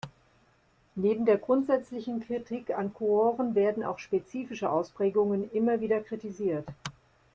Neben 0.95 1.25
der 1.27 1.37
grundsätzlichen 1.37 2.21
Kritik 2.21 2.71
an 2.75 2.91
Quoren, 2.91 3.53
werden 3.53 3.83
auch 3.83 3.99
spezifischen 3.99 4.67
Ausprägungen 4.67 5.51
immer 5.51 5.79
wieder 5.79 5.99
kritisiert. 6.01 6.65